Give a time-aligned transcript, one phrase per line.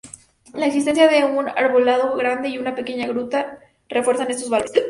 [0.55, 4.71] La existencia de un arbolado grande y una pequeña gruta refuerzan esos valores.